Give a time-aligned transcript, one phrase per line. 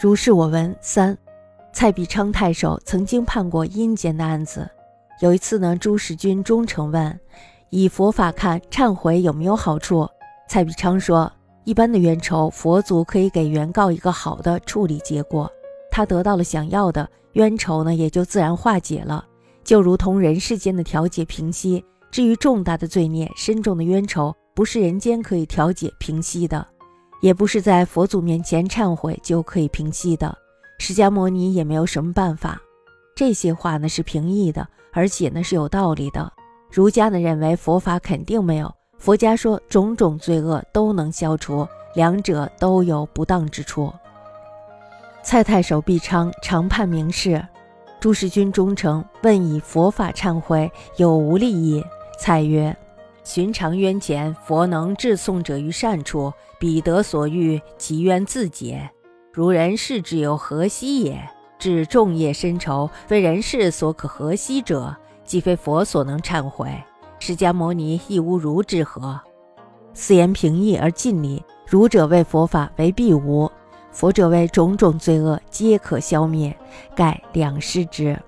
[0.00, 1.14] 如是我闻三，
[1.74, 4.66] 蔡必昌太守曾经判过阴间的案子。
[5.20, 7.20] 有一次呢，朱使君忠诚问
[7.68, 10.08] ：“以佛法看，忏悔有没有好处？”
[10.48, 11.30] 蔡必昌说
[11.64, 15.52] ：“一般的冤仇，佛祖可以给原告一个好的处理结果，
[15.90, 19.22] 他得到了想要的，冤仇呢也就自然化解了，
[19.62, 21.84] 就如同人世间的调解平息。
[22.10, 26.66] 至于重大的罪孽、深重的冤仇，不是人间可以调解平息的。”
[27.20, 30.36] 也不是在佛祖面前忏悔就可以平息的，
[30.78, 32.60] 释迦牟尼也没有什么办法。
[33.14, 36.32] 这些话呢是平易的，而且呢是有道理的。
[36.70, 43.92] 儒家呢认为佛法肯定没有，佛家说种种罪恶都能消除，两者都有不当之处。
[45.22, 47.46] 蔡太守毕昌常判明示，
[48.00, 51.84] 朱世君忠诚问以佛法忏悔有无利益？
[52.18, 52.74] 蔡曰。
[53.32, 58.90] 寻常冤前，佛能致送者于善处，彼得所欲，其冤自解。
[59.32, 61.30] 如人世之有何惜也？
[61.56, 66.74] 至众业深仇，非人世所可何惜者，即非佛所能忏悔。
[67.20, 69.20] 释迦牟尼亦无如之何？
[69.94, 71.40] 此言平易而尽理。
[71.68, 73.48] 儒者为佛法为必无，
[73.92, 76.52] 佛者为种种罪恶皆可消灭，
[76.96, 78.18] 盖两世之。